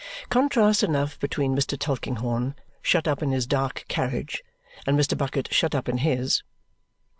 Contrast 0.29 0.81
enough 0.81 1.19
between 1.19 1.55
Mr. 1.55 1.77
Tulkinghorn 1.77 2.55
shut 2.81 3.07
up 3.07 3.21
in 3.21 3.29
his 3.29 3.45
dark 3.45 3.85
carriage 3.87 4.41
and 4.87 4.99
Mr. 4.99 5.15
Bucket 5.15 5.53
shut 5.53 5.75
up 5.75 5.87
in 5.87 5.99
HIS. 5.99 6.41